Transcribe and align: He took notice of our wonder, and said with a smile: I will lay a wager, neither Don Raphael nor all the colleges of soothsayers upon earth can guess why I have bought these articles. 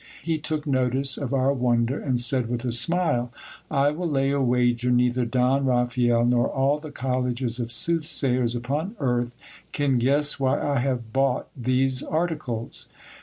He 0.23 0.39
took 0.39 0.65
notice 0.65 1.15
of 1.15 1.31
our 1.31 1.53
wonder, 1.53 1.99
and 1.99 2.19
said 2.19 2.49
with 2.49 2.65
a 2.65 2.71
smile: 2.71 3.31
I 3.69 3.91
will 3.91 4.09
lay 4.09 4.31
a 4.31 4.41
wager, 4.41 4.89
neither 4.89 5.25
Don 5.25 5.63
Raphael 5.65 6.25
nor 6.25 6.47
all 6.49 6.79
the 6.79 6.89
colleges 6.89 7.59
of 7.59 7.71
soothsayers 7.71 8.55
upon 8.55 8.95
earth 8.99 9.35
can 9.73 9.99
guess 9.99 10.39
why 10.39 10.59
I 10.59 10.79
have 10.79 11.13
bought 11.13 11.49
these 11.55 12.01
articles. 12.01 12.87